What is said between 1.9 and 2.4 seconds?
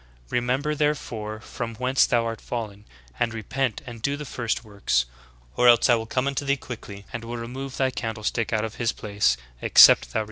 thou